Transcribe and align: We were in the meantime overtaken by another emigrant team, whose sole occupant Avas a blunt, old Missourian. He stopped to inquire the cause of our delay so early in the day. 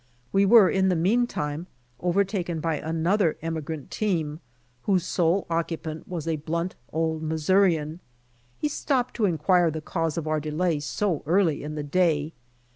We 0.33 0.47
were 0.47 0.67
in 0.67 0.89
the 0.89 0.95
meantime 0.95 1.67
overtaken 1.99 2.59
by 2.59 2.77
another 2.77 3.37
emigrant 3.43 3.91
team, 3.91 4.39
whose 4.85 5.05
sole 5.05 5.45
occupant 5.47 6.09
Avas 6.09 6.25
a 6.27 6.37
blunt, 6.37 6.73
old 6.91 7.21
Missourian. 7.21 7.99
He 8.57 8.67
stopped 8.67 9.13
to 9.17 9.25
inquire 9.25 9.69
the 9.69 9.79
cause 9.79 10.17
of 10.17 10.27
our 10.27 10.39
delay 10.39 10.79
so 10.79 11.21
early 11.27 11.61
in 11.61 11.75
the 11.75 11.83
day. 11.83 12.33